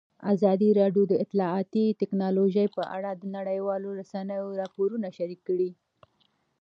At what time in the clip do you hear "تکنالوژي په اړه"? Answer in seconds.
2.01-3.11